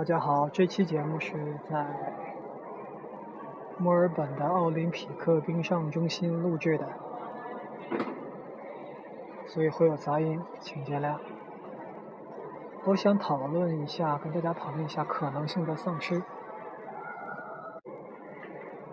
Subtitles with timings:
[0.00, 1.86] 大家好，这期节目是在
[3.76, 6.88] 墨尔本的奥林匹克冰上中心录制的，
[9.44, 11.18] 所以会有杂音，请见谅。
[12.84, 16.22] 我想讨论一下，跟大家讨论一下可能性的丧失。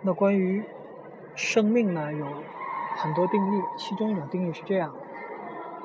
[0.02, 0.62] 那关于
[1.34, 2.26] 生命呢，有
[2.98, 4.94] 很多定义，其中一种定义是这样：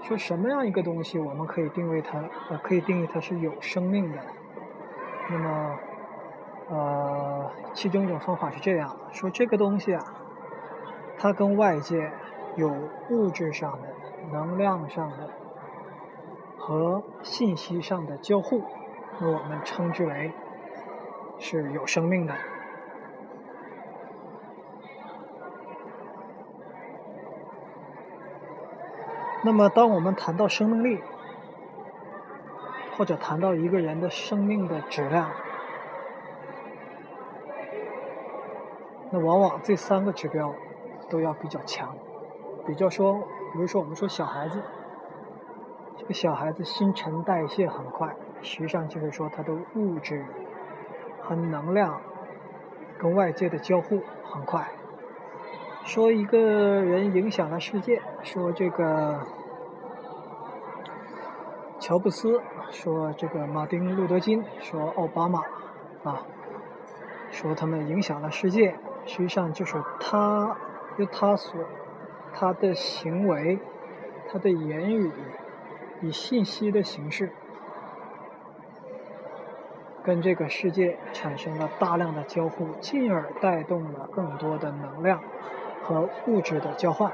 [0.01, 4.17] 说什么样一个东西，我们可以定位它，呃，可以定义它是有生命的。
[5.29, 5.79] 那么，
[6.69, 10.03] 呃，其中一种方法是这样说：这个东西啊，
[11.17, 12.11] 它跟外界
[12.55, 12.71] 有
[13.09, 13.87] 物质上的、
[14.31, 15.29] 能量上的
[16.57, 18.63] 和信息上的交互，
[19.19, 20.33] 那我们称之为
[21.39, 22.33] 是有生命的。
[29.45, 31.01] 那么，当我们谈到生命力，
[32.95, 35.31] 或者谈到一个人的生命的质量，
[39.09, 40.53] 那往往这三个指标
[41.09, 41.95] 都要比较强。
[42.67, 43.15] 比较说，
[43.53, 44.61] 比如说我们说小孩子，
[45.97, 50.23] 这个小孩子新陈代谢很快，实际上就是说他的物质
[51.21, 51.99] 和能量
[52.99, 54.69] 跟外界的交互很快。
[55.83, 59.19] 说一个人影响了世界，说这个。
[61.83, 65.41] 乔布斯说：“这个马丁·路德·金说奥巴马
[66.05, 66.25] 啊，
[67.29, 68.73] 说他们影响了世界。
[69.05, 70.55] 实际上就是他，
[70.97, 71.59] 就他所
[72.31, 73.59] 他的行为，
[74.31, 75.11] 他的言语，
[76.01, 77.33] 以信息的形式，
[80.05, 85.19] 跟这个世界产生了大量的交互，进而带动了更多的能量
[85.83, 87.11] 和物质的交换。”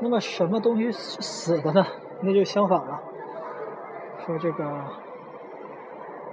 [0.00, 1.86] 那么什么东西是死的呢？
[2.20, 3.02] 那就相反了，
[4.24, 4.84] 说这个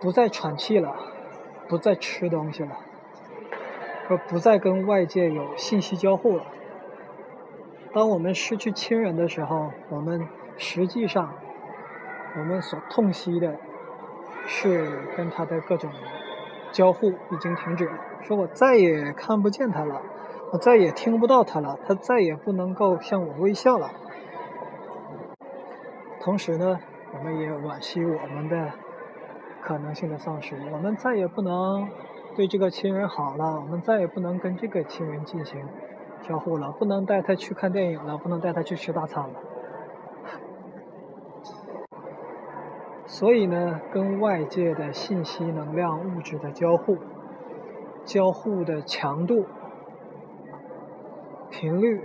[0.02, 0.96] 不再喘气了，
[1.68, 2.78] 不再吃东西了，
[4.08, 6.44] 说不再跟外界有信息交互了。
[7.94, 10.28] 当我们失去亲人的时候，我们
[10.58, 11.34] 实际上
[12.38, 13.58] 我们所痛惜的
[14.46, 15.92] 是跟他的各种
[16.72, 17.94] 交互已经停止了。
[18.22, 20.02] 说我再也看不见他了。
[20.54, 23.90] 我再也听不到他了，他再也不能够向我微笑了。
[26.22, 26.80] 同时呢，
[27.12, 28.70] 我们也惋惜我们的
[29.64, 30.56] 可能性的丧失。
[30.72, 31.90] 我们再也不能
[32.36, 35.68] 对这个亲人好了，我们再也不能跟这个亲人进行
[36.22, 39.34] 交互了，不能带他去看电影了，不能带他去吃大餐了。
[43.08, 47.00] 所以呢，跟外界的信息、能量、物质的交互，
[48.06, 49.48] 交互的强度。
[51.64, 52.02] 频率，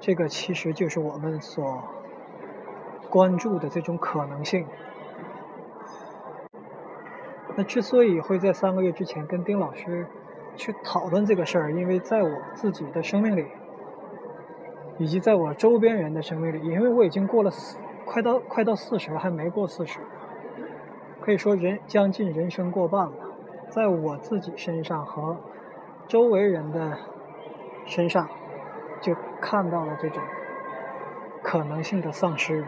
[0.00, 1.80] 这个其实就是我们所
[3.08, 4.66] 关注的这种可能性。
[7.54, 10.08] 那之所以会在三个月之前跟丁老师
[10.56, 13.46] 去讨论这个事儿，因为在我自己的生命里，
[14.98, 20.00] 以及在我周边人的生命里，因为我已经过了四，快到快到四十了，还没过四十，
[21.20, 23.12] 可以说人将近人生过半了，
[23.68, 25.36] 在我自己身上和
[26.08, 26.98] 周围人的。
[27.86, 28.28] 身上
[29.00, 30.22] 就看到了这种
[31.42, 32.64] 可能性的丧失。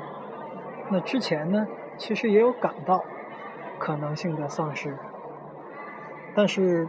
[0.91, 3.05] 那之前呢，其实也有感到
[3.78, 4.97] 可能性的丧失，
[6.34, 6.89] 但是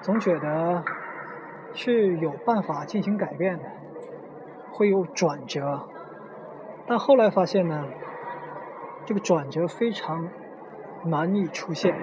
[0.00, 0.84] 总觉得
[1.72, 3.64] 是有办法进行改变的，
[4.70, 5.88] 会有转折。
[6.86, 7.84] 但后来发现呢，
[9.04, 10.28] 这个转折非常
[11.04, 11.94] 难以出现，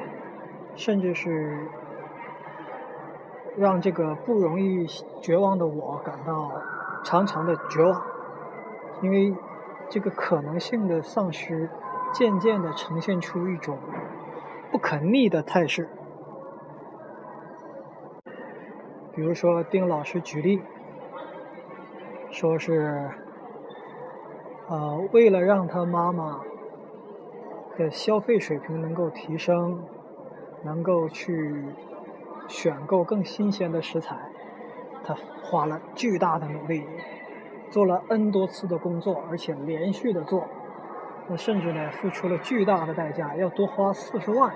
[0.75, 1.69] 甚至是。
[3.55, 4.87] 让这个不容易
[5.21, 6.51] 绝望的我感到
[7.03, 8.01] 长长的绝望，
[9.01, 9.35] 因为
[9.89, 11.69] 这个可能性的丧失，
[12.11, 13.77] 渐渐的呈现出一种
[14.71, 15.87] 不可逆的态势。
[19.13, 20.59] 比如说，丁老师举例，
[22.31, 23.11] 说是，
[24.67, 26.41] 呃，为了让他妈妈
[27.77, 29.83] 的消费水平能够提升，
[30.63, 31.65] 能够去。
[32.47, 34.17] 选购更新鲜的食材，
[35.03, 36.85] 他花了巨大的努力，
[37.69, 40.47] 做了 N 多次的工作，而且连续的做，
[41.27, 44.53] 那甚至呢付出了巨大的代价，要多花四十万，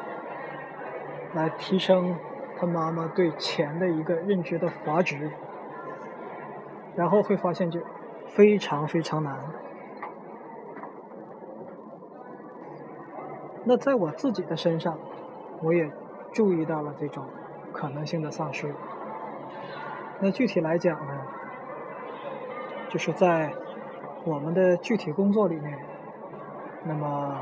[1.34, 2.16] 来提升
[2.60, 5.32] 他妈妈对钱的一个认知的阀值，
[6.96, 7.80] 然后会发现就
[8.28, 9.38] 非常非常难。
[13.64, 14.98] 那在我自己的身上，
[15.62, 15.92] 我也
[16.32, 17.26] 注意到了这种。
[17.78, 18.74] 可能性的丧失。
[20.20, 21.22] 那具体来讲呢，
[22.90, 23.54] 就是在
[24.26, 25.78] 我们的具体工作里面，
[26.84, 27.40] 那么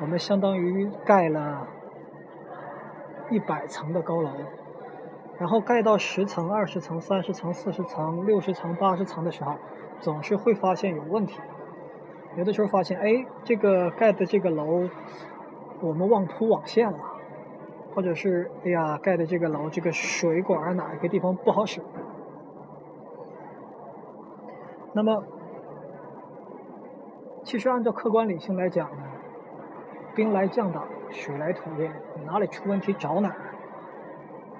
[0.00, 1.66] 我们相当于盖了
[3.30, 4.30] 一百层的高楼，
[5.38, 9.56] 然后盖到十层、二十层、三十层、四十层、六十层、八十层的时候，
[10.00, 11.40] 总是会发现有问题。
[12.36, 14.88] 有的时候发现，哎，这个盖的这个楼，
[15.80, 16.98] 我们忘铺网线了，
[17.94, 21.80] 或者是，哎呀，盖的这个楼，这个水管哪一个地方不好使？
[24.92, 25.24] 那么，
[27.44, 29.02] 其实按照客观理性来讲呢，
[30.14, 31.92] 兵来将挡，水来土掩，
[32.26, 33.54] 哪里出问题找哪儿。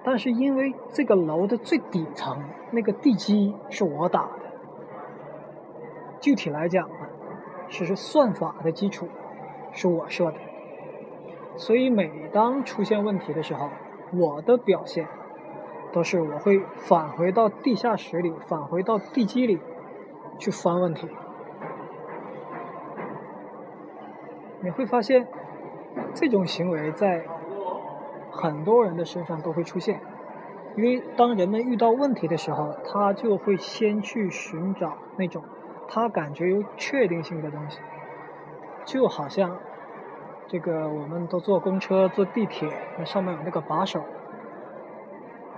[0.05, 4.41] 但是因为这个楼的最底层那个地基是我打的，
[6.21, 6.95] 具体来讲呢。
[7.69, 9.09] 只是算法的基础
[9.73, 10.35] 是我设的，
[11.57, 13.69] 所以每当出现问题的时候，
[14.13, 15.07] 我的表现
[15.93, 19.61] 都是我会返回到地下室里，返回到地基里
[20.39, 21.09] 去翻问题。
[24.61, 25.29] 你会发现，
[26.15, 27.25] 这种行为在
[28.31, 30.01] 很多人的身上都会出现，
[30.77, 35.43] 因为当人们遇到问题的时候，他就会先去寻找那种。
[35.89, 37.79] 他感觉有确定性的东西，
[38.87, 39.59] 就好像
[40.53, 42.69] 这个我们都坐公车、坐地铁，
[42.99, 44.05] 那上面有那个把手，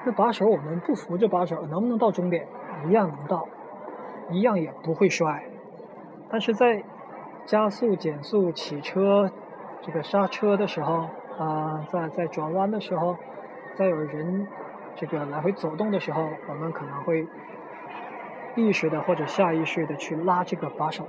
[0.06, 2.46] 那把手我们不扶着把手，能不能到终点？
[2.86, 3.48] 一样能到，
[4.30, 5.46] 一样也不会摔。
[6.30, 6.84] 但是在
[7.44, 9.28] 加速、减速、起车、
[9.82, 11.08] 这个刹车的时候
[11.40, 13.16] 啊，在在转弯的时候，
[13.74, 14.46] 在有人
[14.94, 17.26] 这个来回走动的时候，我们可能会。
[18.56, 21.04] 意识的或者下意识的去拉这个把手。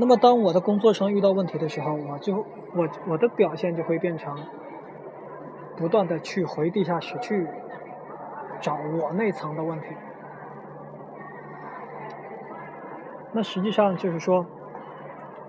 [0.00, 4.34] 那么，当我的工作上遇到问题的时候，我就我我的表现就会变成
[5.76, 7.46] 不断的去回地下室去
[8.62, 9.88] 找我那层的问题。
[13.32, 14.46] 那实际上就是说，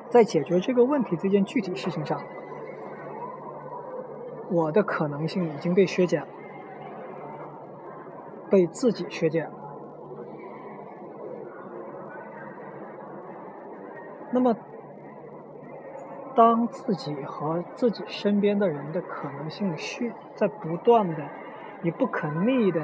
[0.09, 2.21] 在解决这个问题这件具体事情上，
[4.51, 6.27] 我的可能性已经被削减。
[8.50, 9.60] 被自己削减了。
[14.31, 14.55] 那么，
[16.35, 21.23] 当自己和自己身边的人的可能性需在不断的、
[21.83, 22.81] 以不可逆的、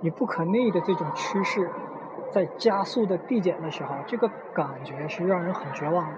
[0.00, 1.70] 以不可逆的这种趋势
[2.30, 6.16] 在加速的递减的时候，这个感觉是让人很绝望的。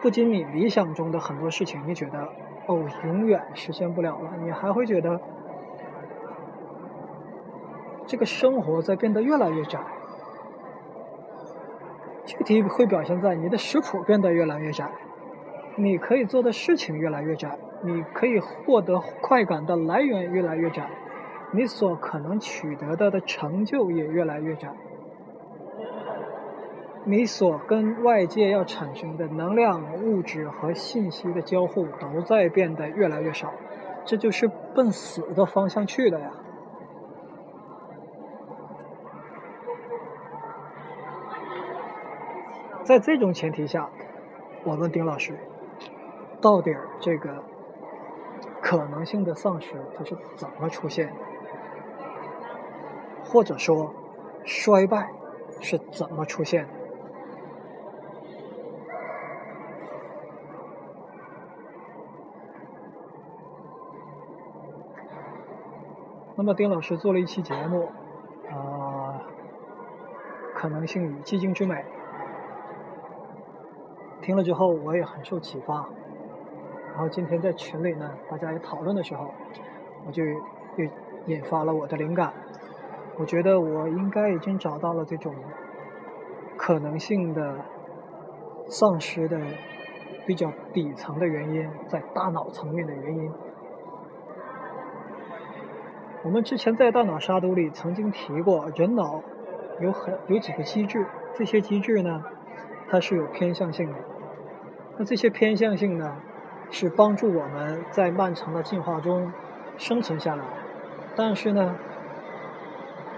[0.00, 2.28] 不仅你理想中的很多事情，你觉得。
[2.70, 4.36] 哦，永远实现不了了。
[4.42, 5.18] 你还会觉得
[8.08, 9.78] 这个生活在变得越来越窄，
[12.24, 14.90] 具体会表现在你的食谱变得越来越窄，
[15.76, 20.88] 你可以做的事情越来越窄，你可以获得快感的来源越来越窄，
[21.52, 24.72] 你所可能取得的的成就也越来越窄。
[27.04, 33.52] 你所跟外界要产生的能量、物质和信息的交互都在变得越来越少，
[34.06, 36.30] 这就是奔死的方向去的呀。
[42.88, 43.90] 在这种前提下，
[44.64, 45.38] 我问丁老师，
[46.40, 47.44] 到底这个
[48.62, 51.12] 可能性的丧失它是怎么出现？
[53.26, 53.92] 或者说，
[54.46, 55.10] 衰败
[55.60, 56.66] 是怎么出现？
[66.36, 67.90] 那么丁老师做了一期节目，
[68.50, 69.20] 啊，
[70.54, 71.84] 可能性与寂静之美。
[74.28, 75.88] 听了之后我也很受启发，
[76.92, 79.32] 然后今天在群里呢，大家也讨论的时候，
[80.06, 80.86] 我就又
[81.24, 82.30] 引发了我的灵感。
[83.16, 85.34] 我觉得我应该已经找到了这种
[86.58, 87.56] 可能性的
[88.66, 89.40] 丧失的
[90.26, 93.32] 比较底层的原因，在大脑层面的原因。
[96.22, 99.22] 我们之前在大脑杀毒里曾经提过，人脑
[99.80, 102.22] 有很有几个机制，这些机制呢，
[102.90, 103.96] 它是有偏向性的。
[104.98, 106.16] 那这些偏向性呢，
[106.70, 109.32] 是帮助我们在漫长的进化中
[109.76, 110.44] 生存下来。
[111.14, 111.76] 但是呢，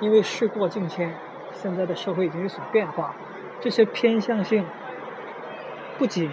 [0.01, 1.15] 因为事过境迁，
[1.53, 3.15] 现在的社会已经有所变化，
[3.61, 4.65] 这些偏向性
[5.99, 6.31] 不仅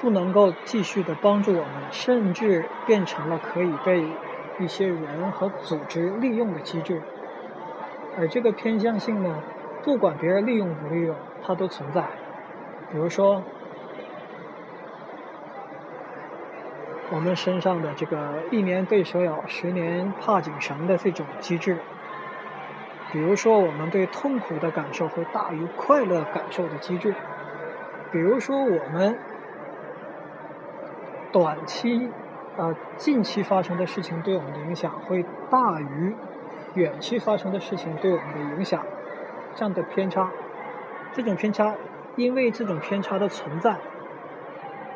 [0.00, 4.04] 不能够继续的帮助我们，甚至变成了可以被。
[4.58, 7.00] 一些人和组织利用的机制，
[8.18, 9.42] 而这个偏向性呢，
[9.82, 12.04] 不管别人利用不利用，它都存在。
[12.92, 13.42] 比如说，
[17.10, 21.82] 我们身上的这个“一年被蛇咬，十年怕井绳”的这种机制，
[23.10, 27.10] 比如说，我们对痛苦的感受会大于快乐感受的机制；
[28.12, 29.18] 比如说，我们
[31.32, 32.10] 短期、
[32.56, 36.14] 呃近期发生的事情对我们的影响会大于
[36.74, 38.84] 远期发生的事情对我们的影响，
[39.56, 40.30] 这样的偏差，
[41.12, 41.74] 这种偏差，
[42.14, 43.78] 因为这种偏差的存在，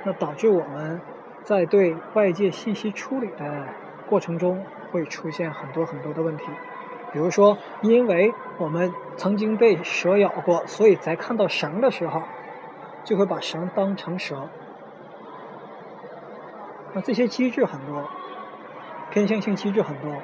[0.05, 1.01] 那导致我们
[1.45, 3.67] 在对外界信息处理的
[4.09, 6.45] 过程中会出现很多很多的问题。
[7.13, 12.23] 比如说，因为我们曾经被蛇咬过，所以在看到绳的时候，
[13.05, 14.49] 就会把绳当成蛇。
[16.93, 18.09] 那这些机制很多，
[19.11, 20.17] 偏向性机制很多，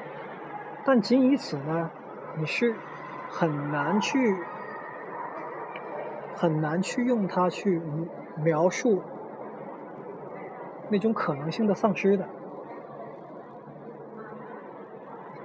[0.84, 1.90] 但仅以此呢，
[2.36, 2.74] 你是
[3.28, 4.36] 很难去
[6.34, 7.80] 很难去用它去
[8.42, 9.02] 描述
[10.90, 12.28] 那种可能性的丧失的。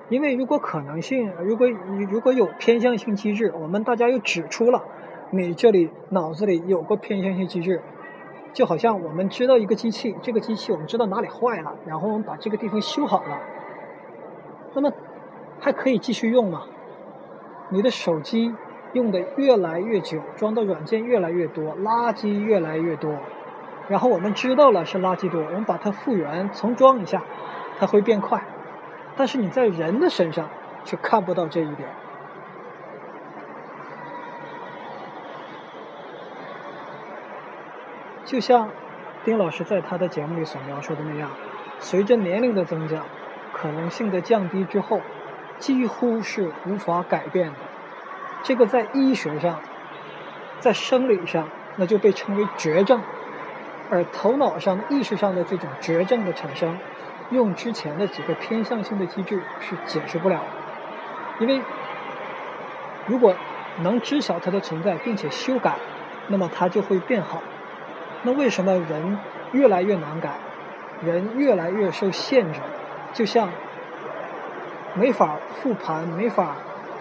[0.09, 4.83] 因为如果可能性，如果如果有偏向性机制，我们大家又指出了，
[5.31, 7.81] 你这里脑子里有个偏向性机制，
[8.53, 13.39] 就好像我们知道一个机器，这个机器我们知道哪里坏了，然后我们把这个地方修好了，
[14.75, 14.91] 那么
[15.59, 16.63] 还可以继续用吗？
[17.69, 18.53] 你的手机
[18.93, 23.11] 用的越来越久，装的软件越来越多，垃圾越来越多，
[23.87, 27.21] 然后我们知道了是垃圾多，我们把它复原重装一下，
[27.79, 28.43] 它会变快。
[29.15, 30.49] 但是你在人的身上
[30.83, 31.87] 却看不到这一点，
[38.25, 38.69] 就像
[39.23, 41.29] 丁老师在他的节目里所描述的那样，
[41.79, 43.03] 随着年龄的增加，
[43.53, 44.99] 可能性的降低之后，
[45.59, 47.59] 几乎是无法改变的。
[48.43, 49.61] 这个在医学上，
[50.59, 53.01] 在生理上，那就被称为绝症，
[53.89, 56.77] 而头脑上、意识上的这种绝症的产生。
[57.31, 60.45] 用之前的几个偏向性的机制是解释不了的，
[61.39, 61.59] 因为
[63.07, 63.33] 如果
[63.81, 65.75] 能知晓它的存在并且修改，
[66.27, 67.41] 那么它就会变好。
[68.21, 69.17] 那为什么人
[69.53, 70.35] 越来越难改，
[71.03, 72.59] 人越来越受限制？
[73.11, 73.49] 就像
[74.93, 76.57] 没法复盘、没法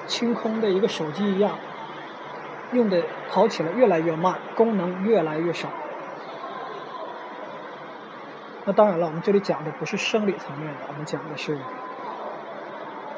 [0.07, 1.59] 清空的一个手机一样，
[2.73, 5.69] 用的跑起来越来越慢，功能越来越少。
[8.67, 11.59] 那当然了，我们这里讲的不是生理层面的，我们讲的是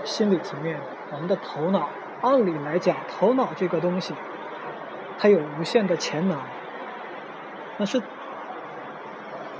[0.04, 0.82] 心理层面的。
[1.12, 1.88] 我们的头脑，
[2.20, 4.12] 按理来讲，头脑这个东西，
[5.18, 6.40] 它有无限的潜能。
[7.76, 8.02] 那是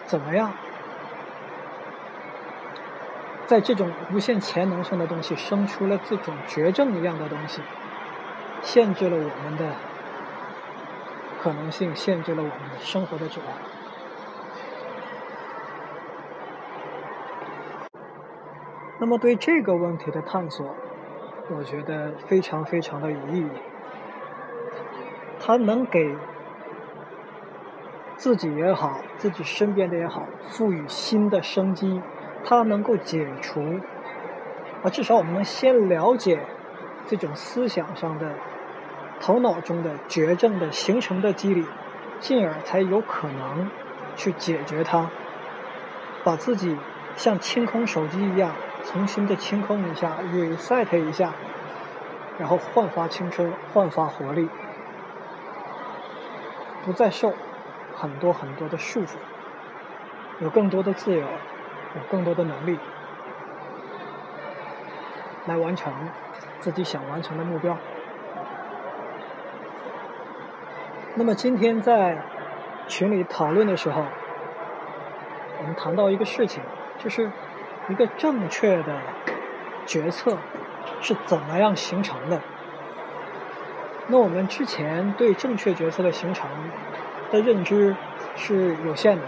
[0.07, 0.53] 怎么样，
[3.47, 7.63] 在这种无限潜能上的东西生出了这种绝症一样的东西，
[8.61, 9.73] 限制了我们的
[11.41, 13.76] 可能性，限制了我们生活的质量。
[18.99, 20.75] 那么对这个问题的探索，
[21.51, 23.49] 我觉得非常非常的有意义。
[25.39, 26.17] 它能给
[28.17, 32.01] 自己也好，自己身边的也好，赋予新的生机。
[32.43, 33.61] 它能够解除，
[34.83, 36.41] 啊，至少我们能先了解
[37.07, 38.35] 这种思想上的、
[39.21, 41.67] 头脑中的绝症的形成的机理，
[42.21, 43.69] 进而才有可能
[44.15, 45.11] 去解决它，
[46.23, 46.79] 把自己
[47.17, 48.53] 像清空手机一样。
[48.87, 51.33] 重新的清空一下，reset 一下，
[52.39, 54.49] 然后焕发青春，焕发活力，
[56.85, 57.35] 不再受
[57.95, 59.17] 很多很多的束缚，
[60.39, 62.79] 有更多的自由，有更多的能力，
[65.47, 65.93] 来完成
[66.61, 67.77] 自己想完成的目标。
[71.17, 72.23] 那么今天在
[72.87, 74.05] 群里讨论的时候，
[75.59, 76.63] 我们谈到一个事情，
[76.99, 77.31] 就是。
[77.89, 79.01] 一个正确的
[79.87, 80.37] 决策
[81.01, 82.41] 是怎么样形成的？
[84.09, 86.49] 那我们之前对正确决策的形成
[87.31, 87.97] 的认知
[88.37, 89.25] 是有限的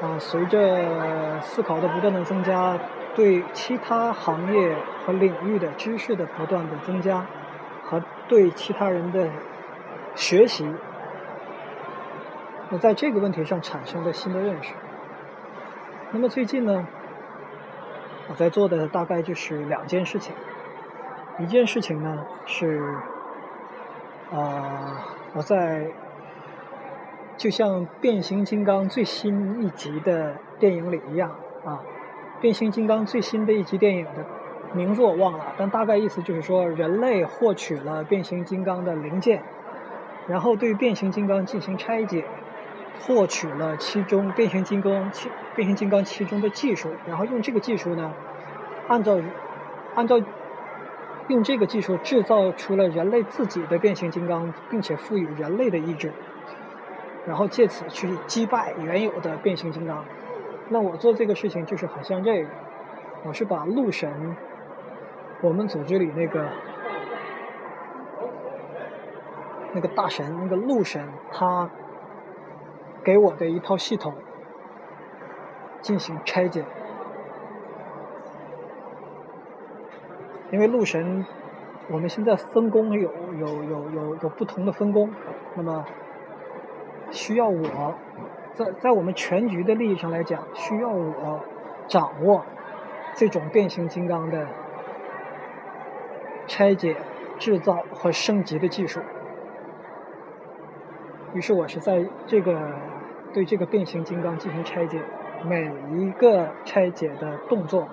[0.00, 0.18] 啊。
[0.18, 2.78] 随着思考的不断的增加，
[3.14, 7.26] 对其他行业和领域的知识的不断的增加，
[7.84, 9.28] 和对其他人的
[10.14, 10.66] 学习，
[12.70, 14.72] 那在这个问题上产生了新的认识。
[16.12, 16.86] 那么最近呢？
[18.30, 20.32] 我在做的大概就是两件事情，
[21.40, 22.80] 一件事情呢是，
[24.32, 25.88] 啊，我在
[27.36, 31.34] 就像变形金刚最新一集的电影里一样
[31.64, 31.82] 啊，
[32.40, 34.24] 变形金刚最新的一集电影的
[34.74, 39.42] 名字我忘了，但大概意思就是说，人类获取了变形金刚的零件，
[40.28, 42.24] 然后对变形金刚进行拆解。
[43.00, 48.12] 获取了其中变形金刚其变形金刚其中的技术，然后用这个技术呢，
[48.88, 49.18] 按照
[49.94, 50.20] 按照
[51.28, 56.12] 用这个技术制造出了人类自己的变形金刚，并且赋予人类的意志，
[57.26, 60.04] 然后借此去击败原有的变形金刚。
[60.68, 62.48] 那我做这个事情就是很像这个，
[63.24, 64.36] 我是把鹿神，
[65.40, 66.48] 我们组织里那个
[69.72, 71.68] 那个大神，那个鹿神，他
[73.02, 74.14] 给我的一套系统
[75.80, 76.64] 进行拆解。
[80.52, 81.24] 因为鹿神，
[81.88, 85.10] 我们现在分工有有有有有不同的分工，
[85.54, 85.84] 那么
[87.10, 87.94] 需要我，
[88.54, 91.40] 在在我们全局的利益上来讲，需要我
[91.86, 92.44] 掌握
[93.14, 94.48] 这种变形金刚的
[96.48, 96.96] 拆解、
[97.38, 99.00] 制造和升级的技术。
[101.34, 102.72] 于是我是在这个
[103.32, 105.00] 对这个变形金刚进行拆解，
[105.44, 107.88] 每一个拆解的动作。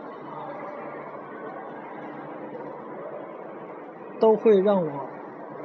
[4.20, 5.08] 都会让我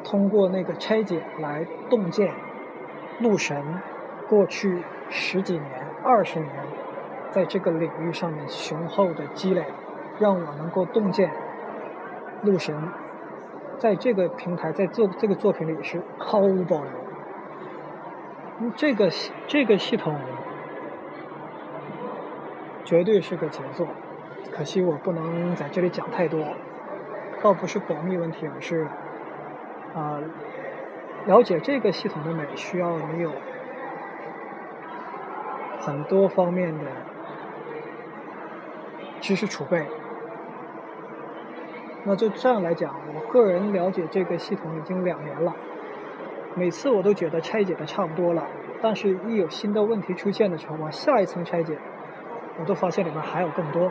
[0.04, 2.34] 通过那个拆解来洞见
[3.18, 3.80] 鹿神
[4.28, 5.64] 过去十几年、
[6.04, 6.50] 二十年
[7.30, 9.64] 在这个领域上面雄厚的积累，
[10.18, 11.30] 让我能够洞见
[12.42, 12.76] 鹿神
[13.78, 17.01] 在这个平台在做这个作品里是毫无保留。
[18.76, 19.10] 这个
[19.46, 20.18] 这个系统
[22.84, 23.86] 绝对是个杰作，
[24.52, 26.44] 可惜我不能在这里讲太多。
[27.42, 28.86] 倒不是保密问题，而是
[29.94, 30.20] 啊，
[31.26, 33.32] 了解这个系统的美需要你有
[35.80, 36.84] 很多方面的
[39.20, 39.88] 知识储备。
[42.04, 45.54] 那就这样来讲，我个人了解这个系统已经两年了，
[46.54, 48.46] 每次我都觉得拆解的差不多了，
[48.80, 51.78] 但是一有新的问题出现的时候，往下一层拆解，
[52.58, 53.90] 我都发现里面还有更多。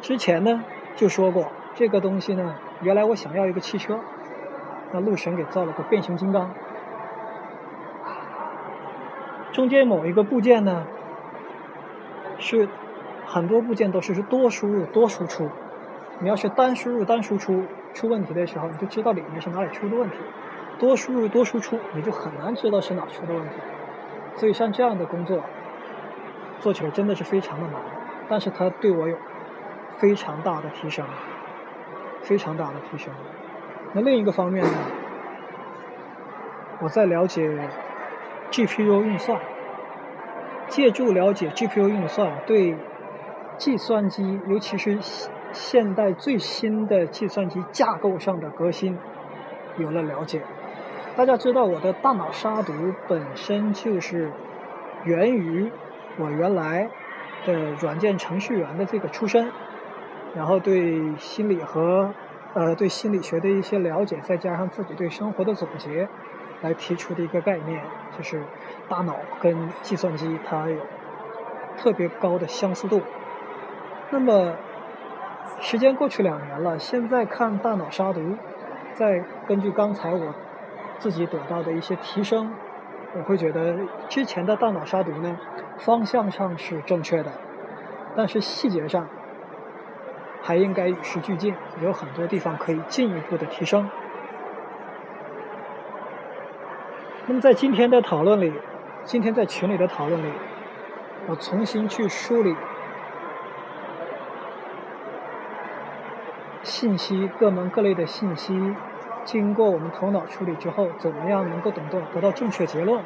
[0.00, 0.64] 之前呢
[0.96, 1.46] 就说过。
[1.72, 4.00] 这个东西呢，原来我想要一个汽车，
[4.92, 6.50] 那陆神给造了个变形金刚，
[9.52, 10.84] 中间某一个部件呢，
[12.38, 12.68] 是
[13.24, 15.48] 很多部件都是多输入多输出，
[16.18, 17.62] 你要是单输入单输出
[17.94, 20.16] 出问题的时候，你就知道里面是哪里出的问题；
[20.80, 23.54] 多输入多输出，你就很难知道是哪出的问题。
[24.34, 25.44] 所以像这样的工作，
[26.58, 27.76] 做起来真的是非常的难，
[28.28, 29.16] 但是它对我有
[29.98, 31.04] 非常大的提升。
[32.22, 33.14] 非常大的提升。
[33.94, 34.72] 那另一个方面呢，
[36.80, 37.48] 我在了解
[38.50, 39.40] GPU 运算，
[40.68, 42.76] 借助了解 GPU 运算，对
[43.56, 44.98] 计算机，尤其是
[45.52, 48.98] 现代最新的计算机架构上的革新，
[49.78, 50.42] 有了了解。
[51.20, 52.72] 大家知道，我的大脑杀毒
[53.06, 54.32] 本身就是
[55.04, 55.70] 源于
[56.16, 56.88] 我原来
[57.44, 59.52] 的软件程序员的这个出身。
[60.34, 62.14] 然后对心理和
[62.54, 66.08] 呃对心理学的一些了解，再加上自己对生活的总结，
[66.62, 67.82] 来提出的一个概念，
[68.16, 68.42] 就是
[68.88, 70.78] 大脑跟计算机它有
[71.76, 73.02] 特别高的相似度。
[74.08, 74.54] 那么
[75.60, 78.22] 时间过去两年了，现在看大脑杀毒，
[78.94, 80.34] 再根据刚才我
[81.00, 82.52] 自己得到的一些提升，
[83.16, 83.76] 我会觉得
[84.08, 85.36] 之前的大脑杀毒呢
[85.78, 87.32] 方向上是正确的，
[88.16, 89.08] 但是细节上。
[90.42, 93.90] 还应该与时俱进，有很多地方可以进一步的提升。
[97.26, 98.54] 那么在今天的讨论里，
[99.04, 100.32] 今天在群里的讨论里，
[101.26, 102.56] 我重新去梳理
[106.62, 108.74] 信息，各门各类的信息，
[109.24, 113.02] 经过我们头脑处理之后，怎么样能够得到得到正确结论？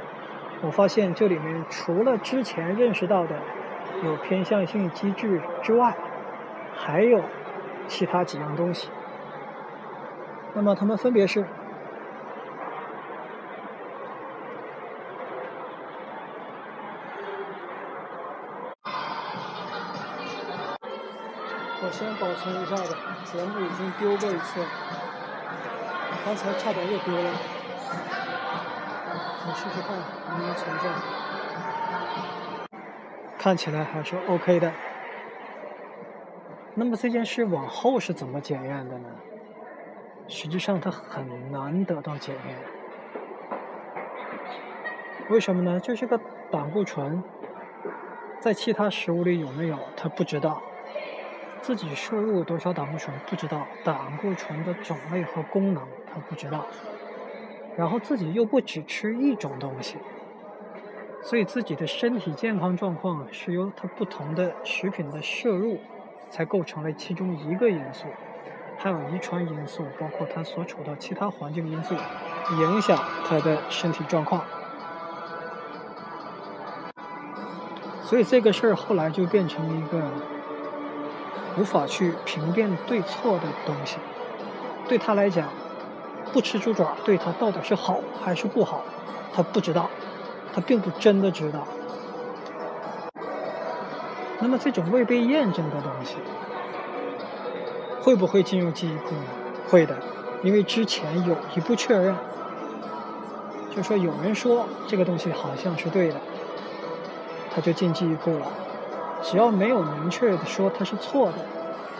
[0.63, 3.37] 我发现这里面除了之前认识到的
[4.03, 5.95] 有偏向性机制之外，
[6.75, 7.21] 还有
[7.87, 8.91] 其他几样东西，
[10.55, 11.45] 那么它们分别是：
[21.83, 24.67] 我先保存一下吧，节目已经丢过一次了，
[26.25, 27.31] 刚才差点又丢了，
[29.47, 29.95] 你试试看
[30.29, 30.89] 能不能存在，
[33.39, 34.73] 看起来还是 OK 的。
[36.75, 39.09] 那么这件事往后是怎么检验的呢？
[40.27, 42.57] 实际上它很难得到检验。
[45.29, 45.79] 为什么呢？
[45.79, 46.19] 就是个
[46.51, 47.23] 胆固醇，
[48.41, 50.63] 在其他食物里有没有他不知道，
[51.65, 56.67] 自己摄入多少胆固醇不知道，胆固醇的种类和功能他不知道，
[57.75, 59.97] 然后自己又不只吃一种东西，
[61.23, 65.79] 所以自己的身体健康状况是由他不同的食品的摄入。
[66.31, 68.07] 才构成了其中一个因素，
[68.77, 71.95] 还有遗传因素，包括他所处的其他环境因素，
[72.59, 74.43] 影响他的身体状况。
[78.03, 80.03] 所以这个事儿后来就变成了一个
[81.57, 83.99] 无法去评辨对错的东西。
[84.89, 85.49] 对他来讲，
[86.33, 88.83] 不吃猪爪对他到底是好还是不好，
[89.33, 89.89] 他不知道，
[90.53, 91.67] 他并不真的知道。
[94.41, 96.17] 那么这种未被验证的东西，
[98.03, 99.25] 会不会进入记忆库呢？
[99.71, 99.97] 会的，
[100.43, 102.15] 因为之前有一步确认，
[103.75, 106.17] 就说有人说这个东西好像是对的。
[107.55, 108.47] 它就进记忆库了，
[109.27, 111.39] 只要没有明确的说它是错的，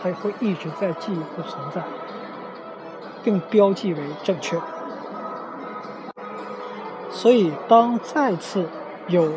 [0.01, 1.83] 它会一直在记忆库存在，
[3.23, 4.57] 并标记为正确。
[7.09, 8.69] 所以，当再次
[9.07, 9.31] 有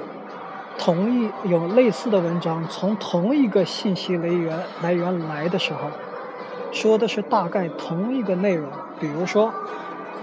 [0.76, 5.88] 同一有类似的文章从同一个信息来源来源来的时候，
[6.70, 8.70] 说的是大概同一个内容，
[9.00, 9.50] 比如说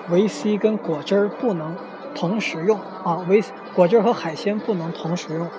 [0.09, 1.75] 维 C 跟果汁儿不能
[2.13, 5.49] 同时用啊，维果汁儿和海鲜不能同时用。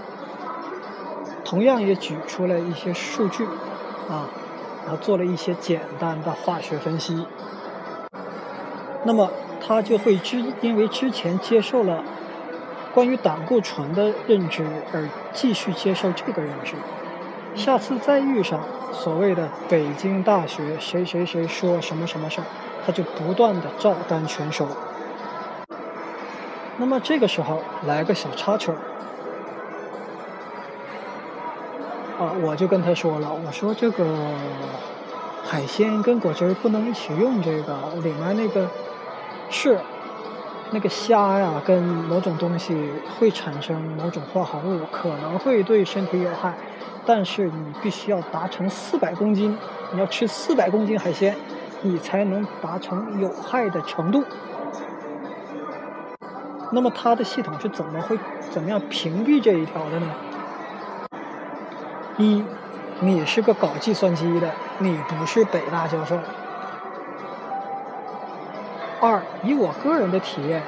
[1.46, 3.44] 同样也举出了一些数据，
[4.11, 4.28] 啊，
[4.85, 7.24] 然后做了一些简单的化学分析。
[9.04, 9.30] 那么
[9.64, 12.02] 他就会之因为之前接受了
[12.92, 16.74] 关于胆固醇的认知而继续接受这个认知。
[17.54, 18.61] 下次再遇上
[18.92, 22.44] 所谓的北京大学谁谁谁说什么什么事儿，
[22.85, 24.66] 他就不断的照单全收。
[26.76, 28.72] 那么这个时候来个小插曲。
[32.42, 34.05] 我就跟他说了，我说这个
[35.44, 38.68] 海鲜跟果汁不能一起用，这个里面那个
[39.49, 39.79] 是
[40.70, 46.53] 那个虾呀，跟某种东西会产生某种化合物，可能会对身体有害，
[47.07, 49.57] 但是你必须要达成四百公斤，
[49.92, 51.35] 你要吃四百公斤海鲜，
[51.83, 54.22] 你才能达成有害的程度。
[56.72, 58.18] 那么它的系统是怎么会
[58.51, 60.07] 怎么样屏蔽这一条的呢？
[62.18, 62.42] 一，
[63.00, 66.16] 你是个搞计算机的，你不是北大教授。
[69.00, 70.62] 二，以我个人的体验，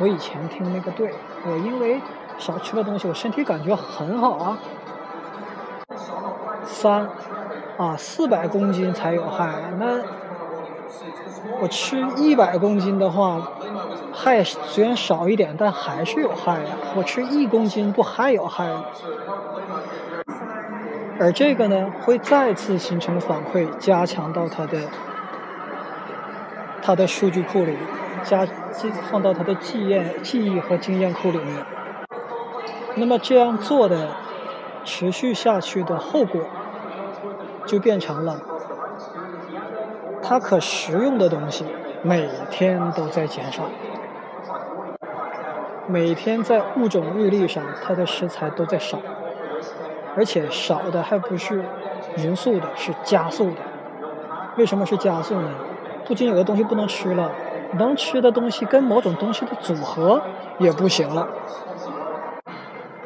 [0.00, 1.14] 我以前听那个对，
[1.46, 2.00] 我因为
[2.36, 4.58] 少吃了东西，我身体感觉很好啊。
[6.64, 7.08] 三，
[7.76, 10.00] 啊，四百公斤才有害，那
[11.60, 13.40] 我吃一百公斤的话，
[14.12, 16.70] 害虽然少一点，但还是有害呀。
[16.96, 18.84] 我吃一公斤不还有害吗？
[21.20, 24.78] 而这个呢，会再次形成反馈，加强到它的
[26.80, 27.76] 它的数据库里，
[28.22, 28.46] 加
[29.10, 31.64] 放到它的记验、记忆和经验库里面。
[32.94, 34.10] 那么这样做的
[34.84, 36.40] 持续下去的后果，
[37.66, 38.40] 就变成了
[40.22, 41.64] 它可食用的东西
[42.02, 43.64] 每天都在减少，
[45.88, 49.00] 每天在物种日历上，它的食材都在少。
[50.16, 51.64] 而且少的还不是
[52.16, 53.56] 匀速的，是加速的。
[54.56, 55.50] 为什么是加速呢？
[56.06, 57.30] 不仅有的东西不能吃了，
[57.74, 60.20] 能吃的东西跟某种东西的组合
[60.58, 61.28] 也不行了。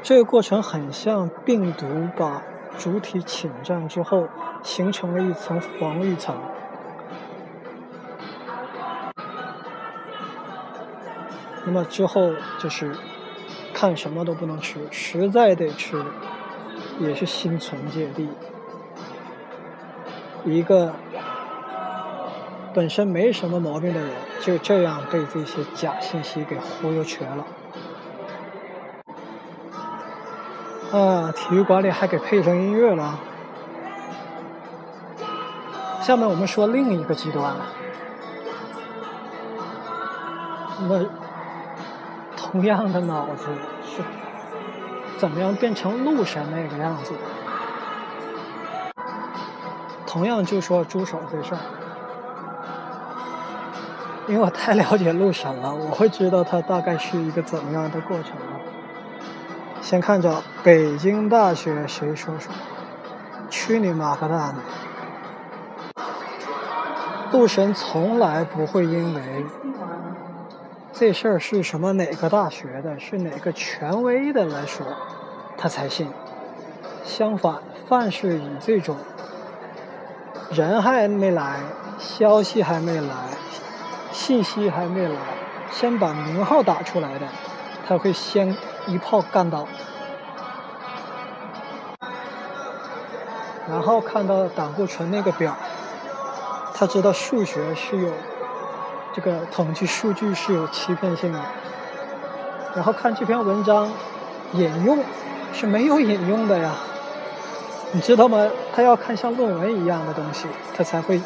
[0.02, 1.86] 这个过程很像病毒
[2.16, 2.42] 把
[2.78, 4.28] 主体侵占之后，
[4.62, 6.34] 形成了一层防御层。
[11.64, 12.96] 那么之后就是
[13.72, 16.02] 看什么都不能吃，实在得吃。
[17.02, 18.28] 也是心存芥蒂，
[20.44, 20.94] 一个
[22.72, 24.08] 本身没什么毛病的人，
[24.40, 27.44] 就这样被这些假信息给忽悠瘸了。
[30.92, 33.18] 啊，体育馆里还给配上音乐了。
[36.00, 37.56] 下面我们说另一个极端，
[40.88, 41.04] 那
[42.36, 43.48] 同样的脑子
[43.84, 44.02] 是。
[45.22, 47.12] 怎么样变成鹿神那个样子？
[50.04, 51.60] 同样就说猪手这事儿，
[54.26, 58.32] 因为我太了解鹿神了，我会知道它大概是一个怎么样的过程。
[59.80, 62.52] 先看着北京大学谁说说，
[63.48, 66.02] 去你妈个蛋的！
[67.30, 69.46] 鹿神从来不会因为
[70.92, 74.86] 这事儿是什么哪个大学的，是哪个权威的来说。
[75.56, 76.08] 他才信。
[77.04, 77.56] 相反，
[77.88, 78.96] 凡是以这种
[80.50, 81.60] 人还没来、
[81.98, 83.08] 消息还没来、
[84.12, 85.16] 信息还没来，
[85.70, 87.26] 先把名号打出来的，
[87.86, 89.66] 他会先一炮干倒。
[93.68, 95.56] 然后看到胆固醇那个表，
[96.74, 98.12] 他知道数学是有
[99.14, 101.38] 这个统计数据是有欺骗性的，
[102.74, 103.90] 然后看这篇文章
[104.52, 104.98] 引用
[105.52, 106.70] 是没有引用的呀，
[107.92, 108.48] 你知道吗？
[108.74, 111.20] 他要看像论文一样的东西，他才会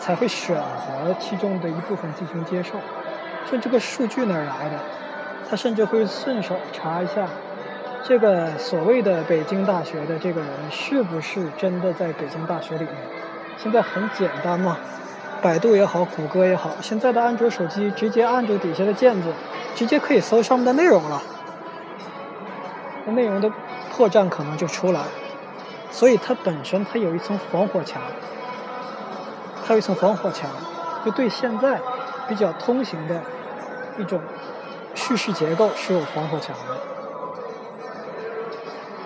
[0.00, 2.72] 才会选择其中的一部分进行接受。
[3.48, 4.78] 说这个数据哪来的？
[5.48, 7.28] 他甚至会顺手查一下，
[8.02, 12.94] 这个所谓的北京大学的这个人是不是真的在北京大学里面？
[13.56, 14.76] 现在很简单嘛，
[15.42, 19.32] 百度也好，谷歌也好，现在的安卓手机直接按住底下的键子，
[19.74, 21.22] 直接可以搜上面的内容了，
[23.06, 23.50] 那内容的
[23.92, 25.02] 破绽可能就出来。
[25.90, 28.00] 所以它本身它有一层防火墙，
[29.66, 30.50] 它有一层防火墙，
[31.04, 31.80] 就对现在
[32.28, 33.20] 比较通行的
[33.98, 34.20] 一种。
[34.94, 36.76] 叙事结构是有防火墙的。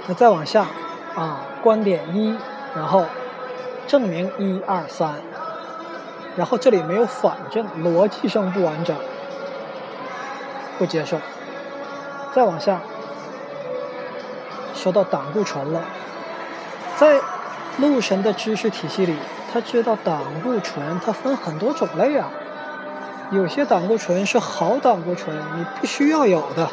[0.07, 0.67] 那再往下，
[1.15, 2.35] 啊，观点一，
[2.75, 3.05] 然后
[3.87, 5.17] 证明一二三，
[6.37, 8.97] 然后这里没有反证，逻辑上不完整，
[10.79, 11.19] 不接受。
[12.35, 12.81] 再往下，
[14.75, 15.83] 说到胆固醇了，
[16.97, 17.21] 在
[17.79, 19.17] 陆神的知识体系里，
[19.53, 22.31] 他知道胆固醇它分很多种类啊。
[23.31, 26.69] 有些胆固醇是好胆固醇，你必须要有的。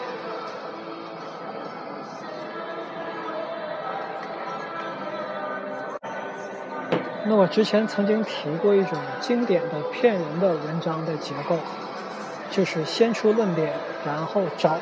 [7.30, 11.56] 那我之前曾经提过一种经典的骗人的文章的结构，
[12.50, 13.72] 就是先出论点，
[14.04, 14.78] 然后找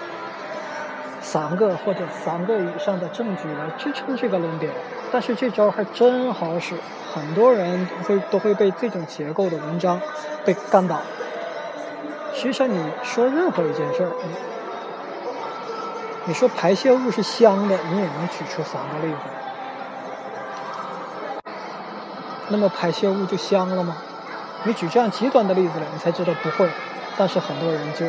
[1.22, 4.72] 三个或者三个以上的证据来支撑这个论点。
[5.12, 6.76] 但是这招还真好使，
[7.14, 10.00] 很多人会都会被这种结构的文章
[10.46, 11.02] 被干倒。
[12.34, 14.12] 实际上，你说任何一件事儿，
[16.24, 19.20] 你说排泄物是香的，你也能举出三个例子。
[22.50, 23.98] 那么排泄物就香了吗？
[24.64, 26.70] 你举这样极端的例子了，你才知道不会。
[27.18, 28.06] 但是很多人就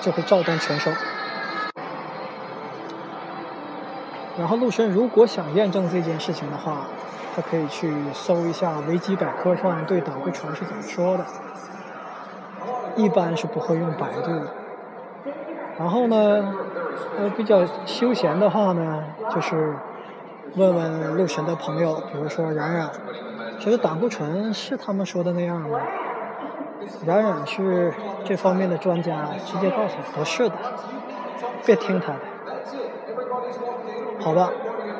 [0.00, 0.90] 就会照单全收。
[4.38, 6.86] 然后陆生如果想验证这件事情的话，
[7.34, 11.24] 他可以去搜一下维基百科上对胆固醇是怎么说的。
[12.96, 14.46] 一般是不会用百度的。
[15.78, 16.54] 然后呢，
[17.18, 19.76] 呃，比较休闲的话呢，就是
[20.56, 22.90] 问问陆神的朋友，比如说冉冉，
[23.58, 25.80] 觉得胆固醇是他们说的那样吗？
[27.04, 27.92] 冉冉是
[28.24, 30.54] 这方面的专家，直接告诉不是的，
[31.66, 32.20] 别听他的。
[34.20, 34.50] 好吧，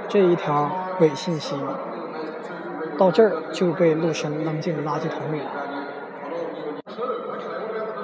[0.08, 1.54] 这一条伪信息
[2.98, 5.50] 到这儿就被陆神扔进了垃圾桶里了。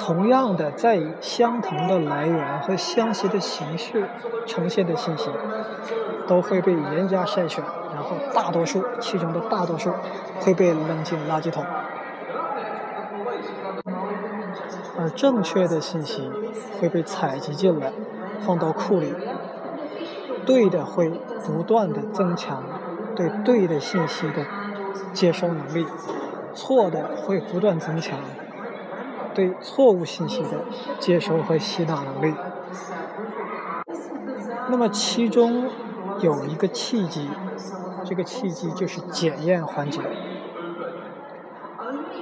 [0.04, 4.06] 同样的，在以相同的来源和相似的形式
[4.44, 5.30] 呈现的信息，
[6.26, 7.64] 都会被严加筛选，
[7.94, 9.90] 然后大多数，其中的大多数
[10.40, 11.64] 会被扔进垃圾桶，
[14.98, 16.30] 而正确的信息
[16.78, 17.90] 会被采集进来，
[18.40, 19.14] 放到库里，
[20.44, 21.10] 对的会
[21.46, 22.62] 不断的增强
[23.16, 24.44] 对对的信息的
[25.14, 25.86] 接收能力，
[26.52, 28.18] 错的会不断增强。
[29.34, 30.64] 对错误信息的
[30.98, 32.34] 接收和吸纳能力。
[34.68, 35.68] 那么其中
[36.20, 37.28] 有一个契机，
[38.04, 40.00] 这个契机就是检验环节，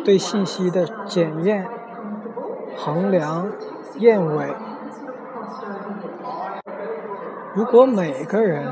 [0.05, 1.69] 对信息的检验、
[2.77, 3.53] 衡量、
[3.97, 4.55] 验伪。
[7.55, 8.67] 如果每个人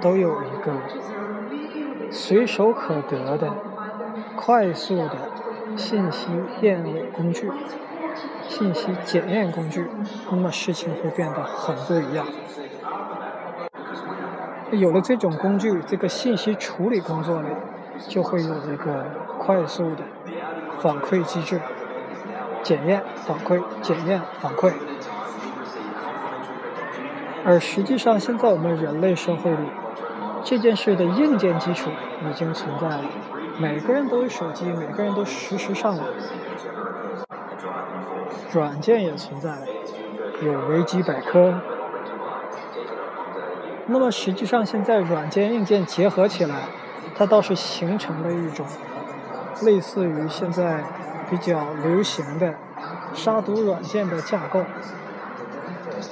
[0.00, 0.74] 都有一个
[2.10, 3.50] 随手可得的、
[4.36, 5.16] 快速的
[5.74, 6.28] 信息
[6.60, 7.50] 验伪工具。
[8.58, 9.86] 信息检验工具，
[10.30, 12.26] 那么事情会变得很不一样。
[14.70, 17.48] 有了这种工具，这个信息处理工作里
[18.08, 19.04] 就会有一个
[19.38, 20.02] 快速的
[20.80, 21.60] 反馈机制，
[22.62, 24.72] 检验、反馈、检验、反馈。
[27.44, 29.66] 而实际上，现在我们人类社会里，
[30.42, 31.90] 这件事的硬件基础
[32.26, 33.04] 已经存在了，
[33.58, 36.06] 每个人都有手机，每个人都实时上网。
[38.52, 39.58] 软件也存在，
[40.42, 41.54] 有维基百科。
[43.86, 46.64] 那么实际上，现在软件硬件结合起来，
[47.14, 48.66] 它倒是形成了一种
[49.62, 50.82] 类似于现在
[51.30, 52.54] 比较流行的
[53.14, 54.64] 杀毒软件的架构。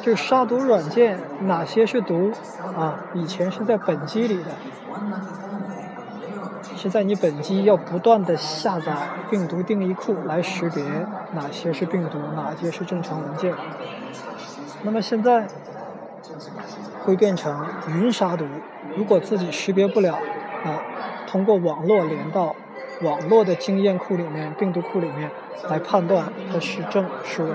[0.01, 2.31] 就杀毒软件哪些是毒
[2.77, 3.01] 啊？
[3.15, 4.51] 以前是在本机里的。
[6.85, 8.95] 是在你本机要不断的下载
[9.31, 10.85] 病毒定义库来识别
[11.33, 13.55] 哪些是病毒，哪些是正常文件。
[14.83, 15.49] 那么现在
[17.03, 18.45] 会变成云杀毒，
[18.99, 20.77] 如果自己识别不了啊，
[21.27, 22.55] 通过网络连到
[23.01, 25.31] 网络的经验库里面、病毒库里面
[25.71, 27.53] 来判断它是正是伪。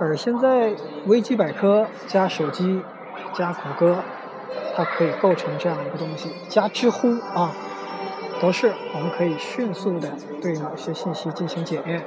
[0.00, 0.72] 而现在，
[1.06, 2.82] 维基百科加手机
[3.32, 3.98] 加谷歌，
[4.74, 7.52] 它可以构成这样一个东西，加知乎啊，
[8.40, 12.02] 都是我们可以迅速的对某些信息进行检验。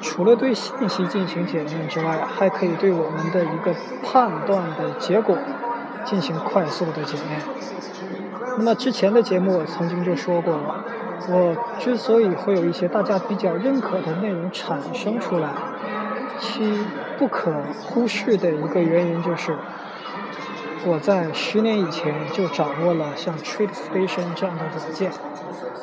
[0.00, 3.74] 除了对信息进行检验之外，还可以对我们的一个
[4.04, 5.36] 判断的结果
[6.04, 7.40] 进行快速的检验。
[8.56, 10.84] 那么之前的节目我曾经就说过了。
[11.26, 15.48] 我之所以会有一些大家比较认可的内容产生出来，
[16.38, 16.78] 其
[17.16, 19.56] 不可忽视的一个原因就是，
[20.84, 25.10] 我在十年以前就掌握了像 TradeStation 这样的软件，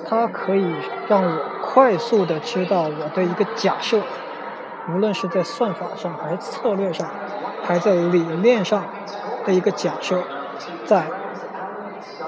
[0.08, 0.76] 它可以
[1.08, 4.00] 让我快速的知道我的一个假设，
[4.89, 7.10] 无论是在算法上，还是策略上，
[7.63, 8.84] 还在理念上
[9.46, 10.22] 的一个假设，
[10.86, 11.06] 在。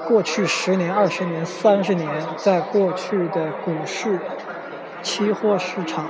[0.06, 4.20] 过去十年、二十年、三十年，在过去的股市、
[5.02, 6.08] 期货市场、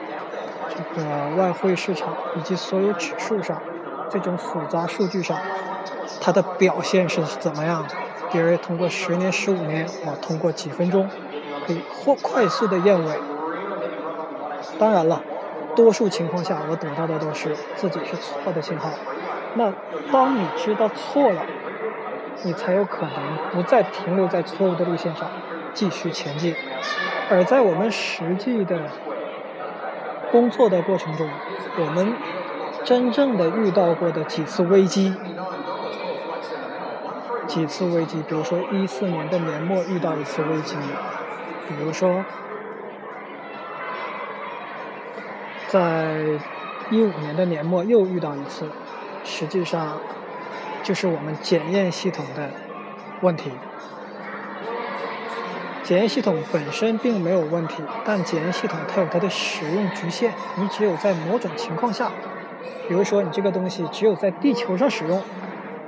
[0.69, 3.61] 这个外汇市场以及所有指数上，
[4.11, 5.39] 这种复杂数据上，
[6.21, 7.91] 它的表现是怎么样的？
[8.33, 11.09] 别人通过十年、十五年，我通过几分钟
[11.67, 13.13] 可以或快速的验尾。
[14.77, 15.23] 当然了，
[15.77, 18.91] 多数情况下，我得到的都是自己是错的信号。
[19.55, 19.73] 那
[20.11, 21.43] 当你知道错了，
[22.43, 23.13] 你才有可能
[23.53, 25.31] 不再停留在错误的路线上，
[25.73, 26.55] 继续前进。
[27.31, 28.79] 而在我们实际的
[30.31, 31.27] 工作的过程中，
[31.79, 32.13] 我们
[32.85, 35.15] 真正的遇到过的几次危机，
[37.47, 40.77] 几次危机，比如说一四年的年末遇到一次危机，
[41.69, 42.25] 比如说
[45.69, 46.39] 在
[46.91, 48.69] 一五年的年末又遇到一次，
[49.25, 49.99] 实际上。
[50.85, 52.51] 就是我们检验系统的
[53.23, 53.51] 问题。
[55.83, 60.33] 检验系统本身并没有问题，但检验系统它有它的使用局限。
[60.57, 62.11] 你只有在某种情况下，
[62.87, 65.23] 比如说你这个东西只有在地球上使用，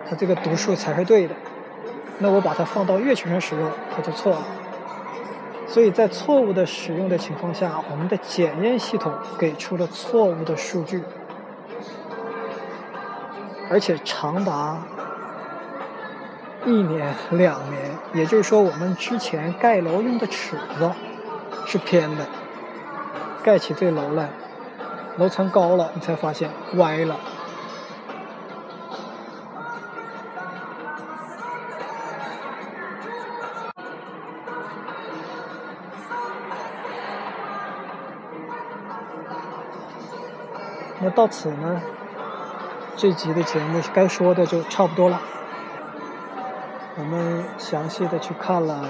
[0.09, 1.35] 它这个读数才是对的。
[2.19, 4.43] 那我把它放到月球上使用，它就错了。
[5.69, 11.03] 所以在错误的使用的情况下，我们的检验系统给出了错误的数据。
[13.69, 14.79] 而且长达
[16.65, 17.83] 一年、两年，
[18.15, 20.91] 也就是说，我们之前盖楼用的尺子
[21.67, 22.27] 是偏的，
[23.43, 24.31] 盖起这楼来，
[25.17, 27.17] 楼层高了，你才发现歪了。
[40.99, 41.81] 那到此呢？
[42.99, 45.21] 这集的节目该说的就差不多了。
[46.97, 48.89] 我们详细的去看了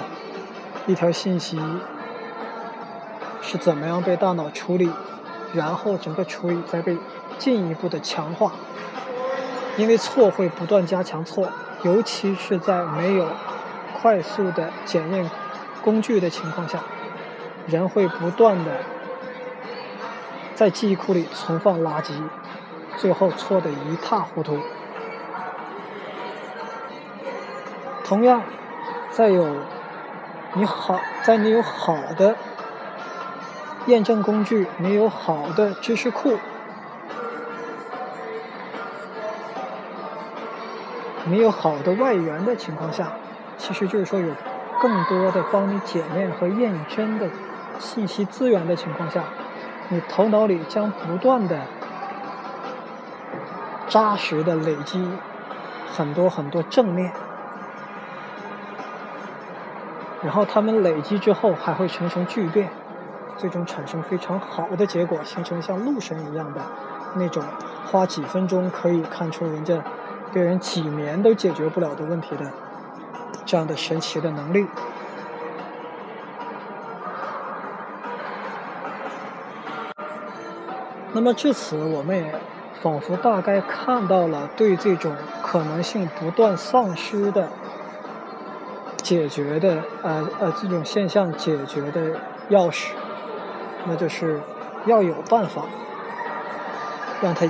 [0.86, 1.60] 一条信息
[3.42, 4.92] 是怎么样被大脑处理，
[5.52, 6.96] 然后整个处理再被
[7.36, 8.52] 进一步的强化。
[9.76, 11.48] 因为错会不断加强错，
[11.82, 13.26] 尤其是在没有
[14.00, 15.28] 快速的检验
[15.82, 16.78] 工具的情况下，
[17.66, 18.70] 人会不断的
[20.54, 22.12] 在记忆库里存放垃圾。
[22.96, 24.58] 最后错得一塌糊涂。
[28.04, 28.42] 同样，
[29.10, 29.56] 在有
[30.54, 32.36] 你好，在你有好的
[33.86, 36.38] 验证工具，你有好的知识库，
[41.24, 43.12] 你有好的外援的情况下，
[43.58, 44.32] 其实就是说有
[44.80, 47.28] 更多的帮你检验和验证的
[47.78, 49.24] 信息资源的情况下，
[49.88, 51.60] 你头脑里将不断的。
[53.88, 55.08] 扎实的累积
[55.92, 57.12] 很多很多正面，
[60.22, 62.68] 然后他们累积之后还会形成聚变，
[63.36, 66.60] 最终产生非常好的结果，形成像路神一样的
[67.14, 67.42] 那种
[67.86, 69.82] 花几分钟可以看出人家
[70.32, 72.50] 别人几年都解决不了的问题的
[73.44, 74.66] 这样的神奇的能力。
[81.12, 82.34] 那么至此，我们也。
[82.82, 87.48] 仿佛大概看到了对这种可能性不断丧失的
[88.98, 92.12] 解决的呃呃这种现象解决的
[92.50, 92.88] 钥匙，
[93.86, 94.40] 那就是
[94.84, 95.62] 要有办法
[97.22, 97.46] 让他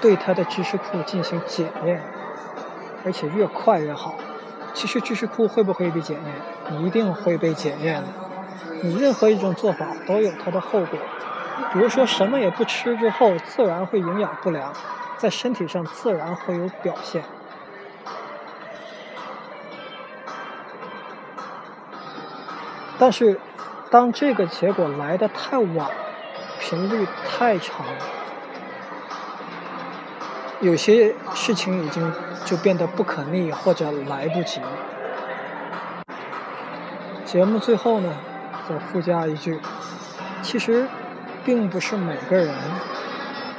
[0.00, 2.02] 对他的知识库进行检验，
[3.04, 4.14] 而且越快越好。
[4.72, 6.82] 其实知识库会不会被检验？
[6.82, 8.08] 一定会被检验的。
[8.82, 10.98] 你任何一种做法都有它的后果。
[11.72, 14.72] 比如说什么也不吃之后，自然会营养不良。
[15.16, 17.24] 在身体上自然会有表现。
[22.98, 23.40] 但是，
[23.90, 25.90] 当这个结果来的太晚，
[26.60, 27.86] 频率太长，
[30.60, 32.12] 有些事情已经
[32.44, 34.60] 就变得不可逆或者来不及。
[37.24, 38.14] 节目最后呢，
[38.68, 39.60] 再附加一句：
[40.42, 40.86] 其实，
[41.46, 42.52] 并不是每个人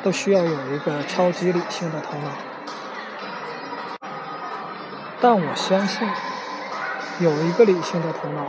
[0.03, 4.09] 都需要有一个超级理性的头脑，
[5.21, 6.05] 但我相信，
[7.19, 8.47] 有一个理性的头脑。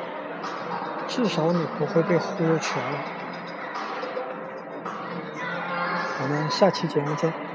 [1.07, 2.99] 至少你不会被忽悠瘸了。
[6.21, 7.48] 我们下期节目见。